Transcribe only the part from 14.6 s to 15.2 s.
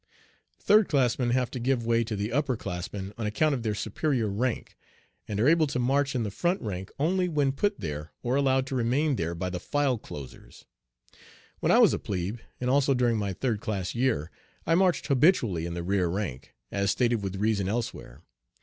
I marched